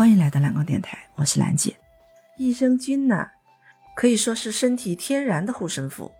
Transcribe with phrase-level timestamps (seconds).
[0.00, 1.76] 欢迎来到蓝光电台，我是兰姐。
[2.38, 3.32] 益生菌呢，
[3.94, 6.10] 可以说是身体天然的护身符。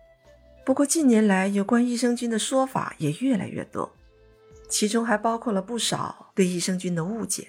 [0.67, 3.97] 不过近年来，有关益生菌的说法也越来越多，
[4.69, 7.49] 其中还包括了不少对益生菌的误解。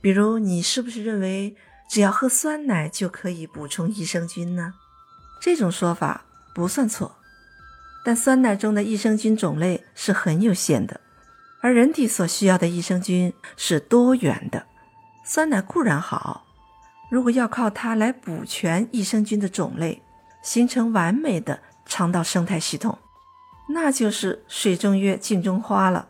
[0.00, 1.56] 比如，你是不是认为
[1.90, 4.74] 只要喝酸奶就可以补充益生菌呢？
[5.42, 7.16] 这种说法不算错，
[8.04, 11.00] 但酸奶中的益生菌种类是很有限的。
[11.60, 14.64] 而人体所需要的益生菌是多元的，
[15.30, 16.46] 酸奶固然好，
[17.10, 20.02] 如果要靠它来补全益生菌的种类，
[20.40, 22.98] 形成完美的肠道生态系统，
[23.68, 26.08] 那就是水中月，镜中花了。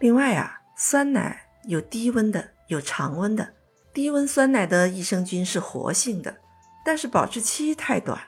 [0.00, 3.50] 另外啊，酸奶有低温的，有常温的。
[3.94, 6.38] 低温酸奶的益生菌是活性的，
[6.84, 8.18] 但是保质期太短；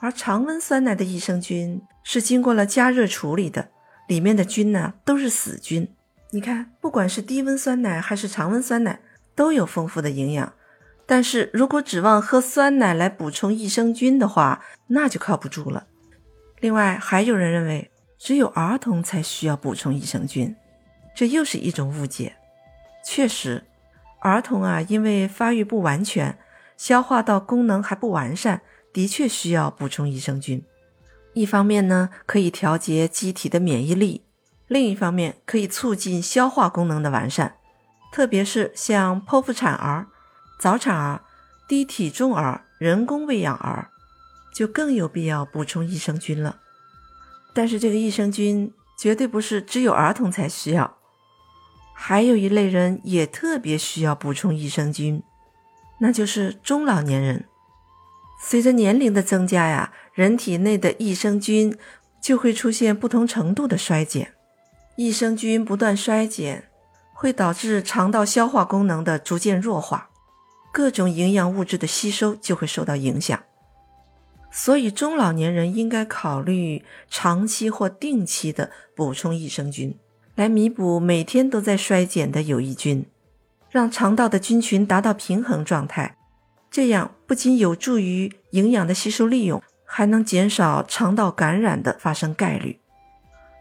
[0.00, 3.70] 而常温酸奶的益生菌是经过了加热处理的。
[4.06, 5.88] 里面的菌呢都是死菌，
[6.32, 9.00] 你看，不管是低温酸奶还是常温酸奶，
[9.40, 10.52] 都有丰富的营养。
[11.06, 15.86] 但是如果指望喝酸奶来补充益生菌的话，那就靠不住了。
[16.58, 20.54] 另外，还有人认为只有儿童才需要补充益生菌，
[21.16, 22.36] 这又是一种误解。
[23.02, 23.64] 确实，
[24.20, 26.38] 儿童啊，因为发育不完全，
[26.76, 28.60] 消化道功能还不完善，
[28.92, 30.62] 的确需要补充益生菌。
[31.32, 34.20] 一方面呢，可以调节机体的免疫力；
[34.68, 37.54] 另一方面，可以促进消化功能的完善。
[38.12, 40.06] 特别是像剖腹产儿、
[40.58, 41.22] 早产儿、
[41.68, 43.90] 低体重儿、人工喂养儿，
[44.54, 46.58] 就更有必要补充益生菌了。
[47.52, 50.98] 但是，这个益生菌绝对不是只有儿童才需要，
[51.94, 55.22] 还有一类人也特别需要补充益生菌，
[56.00, 57.44] 那就是中老年人。
[58.42, 61.76] 随着年龄的增加呀，人体内的益生菌
[62.22, 64.32] 就会出现不同程度的衰减。
[64.96, 66.69] 益生菌不断衰减，
[67.20, 70.08] 会导致肠道消化功能的逐渐弱化，
[70.72, 73.38] 各种营养物质的吸收就会受到影响。
[74.50, 79.94] 所以，中老年人应该考虑长期或定期的补充益生菌，
[80.34, 83.04] 来弥补每天都在衰减的有益菌，
[83.68, 86.16] 让肠道的菌群达到平衡状态。
[86.70, 92.80] 这样不仅有助于营养的吸收利用，还能减少肠道感染的发生概率。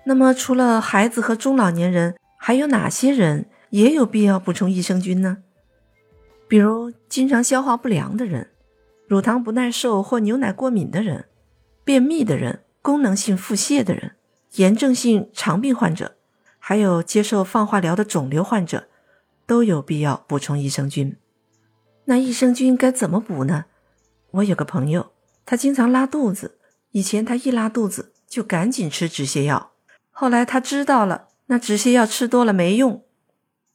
[0.06, 5.44] 那么，除了孩子和中老年人，还有哪些人也有必要补充益生菌呢？
[6.48, 8.50] 比如，经常消化不良的人、
[9.08, 11.26] 乳糖不耐受或牛奶过敏的人、
[11.84, 14.14] 便秘的人、功能性腹泻的人、
[14.56, 16.16] 炎症性肠病患者，
[16.58, 18.88] 还有接受放化疗的肿瘤患者，
[19.46, 21.16] 都有必要补充益生菌。
[22.06, 23.66] 那益生菌该怎么补呢？
[24.32, 25.12] 我有个朋友，
[25.46, 26.58] 他经常拉肚子，
[26.92, 29.72] 以前他一拉肚子就赶紧吃止泻药，
[30.10, 33.04] 后来他知道了那止泻药吃多了没用，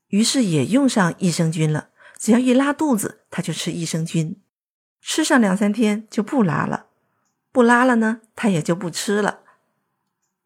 [0.09, 1.88] 于是也用上益生菌了。
[2.19, 4.41] 只要一拉肚子，他就吃益生菌，
[5.00, 6.87] 吃上两三天就不拉了，
[7.53, 9.41] 不拉了呢，他也就不吃了。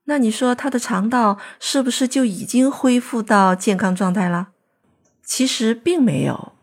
[0.04, 4.48] 那你说他的肠道是不是就已经恢复到健康状态了？
[5.22, 6.54] 其实并没有。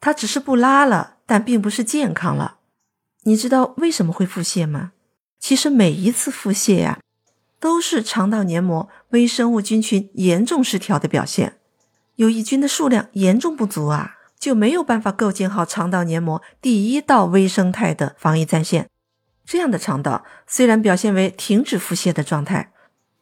[0.00, 2.58] 他只是不拉了，但并不是健康了。
[3.24, 4.92] 你知道为什么会腹泻吗？
[5.40, 7.00] 其实每一次腹泻呀，
[7.58, 11.58] 都是肠道黏膜微生物菌群严重失调的表现，
[12.16, 18.88] 有益菌的数量严重不足啊，就没有办法构建好肠道黏膜第一道微生态的防疫战线。
[19.44, 22.72] 这样的肠道虽然表现为停止腹泻的状态，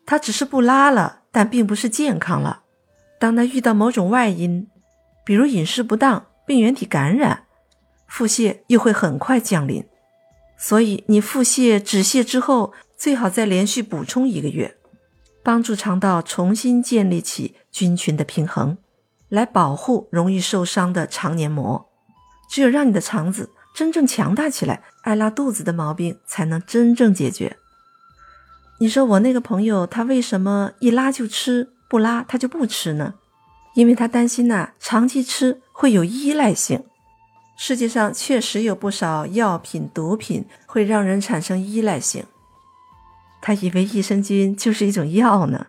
[0.07, 2.63] 它只是不拉了，但并不是健康了。
[3.19, 4.69] 当它遇到某种外因，
[5.25, 7.45] 比如饮食不当，病原体感染，
[8.07, 9.85] 腹泻又会很快降临，
[10.59, 14.77] 所以你腹泻止泻之后，最好再连续补充一个月，
[15.43, 18.79] 帮助肠道重新建立起菌群的平衡，
[19.29, 21.89] 来保护容易受伤的肠黏膜。
[22.49, 27.57] 只有让你的肠子真正强大起来，爱拉肚子的毛病才能真正解决。
[28.79, 33.15] 你说我那个朋友，他为什么一拉就吃，不拉他就不吃呢？
[33.75, 36.85] 因为他担心呐，长期吃会有依赖性。
[37.57, 42.25] 世界上确实有不少药品、毒品会让人产生依赖性。
[43.43, 45.67] 他以为益生菌就是一种药呢。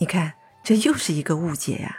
[0.00, 0.32] 你看，
[0.64, 1.98] 这又是一个误解呀。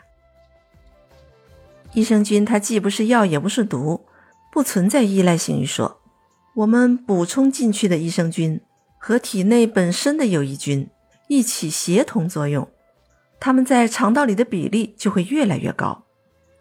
[1.94, 4.06] 益生菌它既不是药，也不是毒，
[4.52, 6.02] 不存在依赖性一说。
[6.56, 8.60] 我们补充进去的益生菌
[8.98, 10.90] 和体内本身的有益菌
[11.28, 12.68] 一起协同作用。
[13.40, 16.04] 它们在肠道里的比例就会越来越高，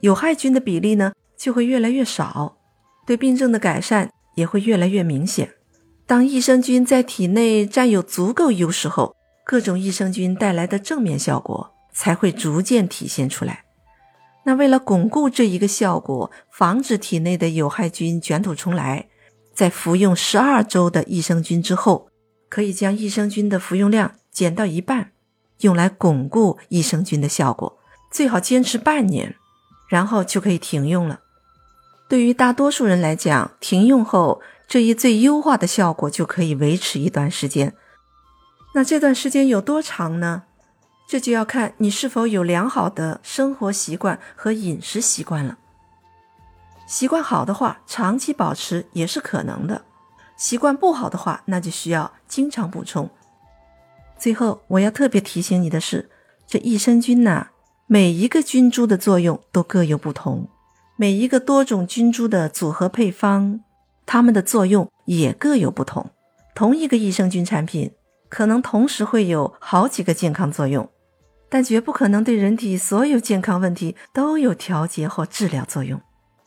[0.00, 2.58] 有害菌的比例呢就会越来越少，
[3.06, 5.56] 对病症的改善也会越来越明显。
[6.06, 13.64] 当益生菌在体内占有足够优势后，各种益生菌带来的正面效果才会逐渐体现出来。
[14.44, 19.08] 那为了巩固这一个效果，防止体内的有害菌卷土重来，
[19.53, 22.08] 在服用十二周的益生菌之后，
[22.49, 25.11] 可以将益生菌的服用量减到一半，
[25.62, 27.81] 用来巩固益生菌的效果。
[28.12, 29.35] 最好坚持半年，
[29.88, 31.19] 然后就可以停用了。
[32.08, 37.74] 对于大多数人来讲，停用后这一最优化的效果就可以维持一段时间。
[38.74, 40.42] 那这段时间有多长呢？
[41.08, 45.56] 这就要看你是否有良好的生活习惯和饮食习惯了。
[46.86, 49.82] 习惯好的话，长期保持也是可能的；
[50.36, 53.08] 习惯不好的话，那就需要经常补充。
[54.19, 56.10] 最后，我要特别提醒你的是，
[56.46, 57.48] 这益生菌呐，
[57.86, 60.48] 每一个菌株的作用都各有不同，
[60.96, 63.60] 每一个多种菌株的组合配方，
[64.06, 66.08] 它们的作用也各有不同。
[66.55, 67.91] 同一个益生菌产品，
[68.31, 70.88] 可能同时会有好几个健康作用。
[71.49, 76.00] 但绝不可能对人体所有健康问题都有调节或治疗作用，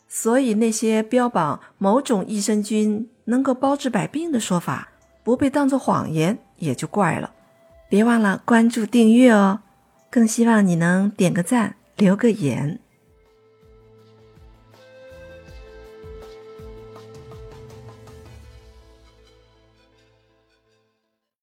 [0.10, 4.90] 所以那些标榜某种益生菌能够包治百病的说法，
[5.24, 7.32] 不被当作谎言也就怪了。
[7.88, 9.62] 别忘了关注订阅哦，
[10.10, 12.80] 更希望你能点个赞，留个言。